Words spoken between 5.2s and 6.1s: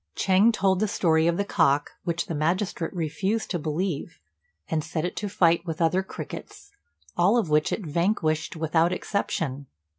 fight with other